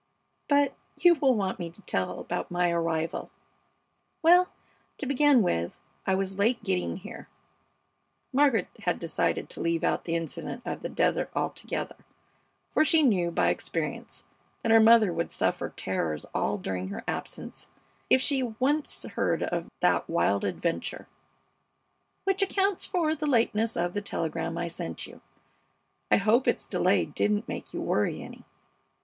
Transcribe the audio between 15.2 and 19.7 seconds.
suffer terrors all during her absence if she once heard of